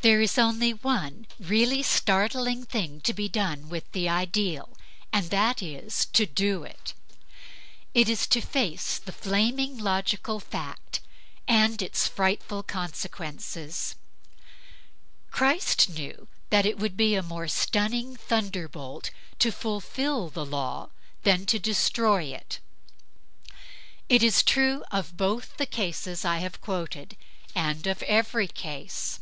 [0.00, 4.70] There is only one really startling thing to be done with the ideal,
[5.12, 6.94] and that is to do it.
[7.92, 11.00] It is to face the flaming logical fact,
[11.46, 13.96] and its frightful consequences.
[15.30, 20.88] Christ knew that it would be a more stunning thunderbolt to fulfil the law
[21.22, 22.60] than to destroy it.
[24.08, 27.14] It is true of both the cases I have quoted,
[27.54, 29.20] and of every case.